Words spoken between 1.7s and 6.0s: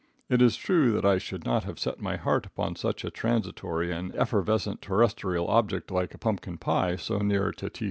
set my heart upon such a transitory and evanescent terrestrial object